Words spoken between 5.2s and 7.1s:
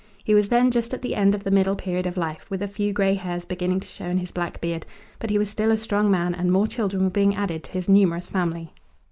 he was still a strong man and more children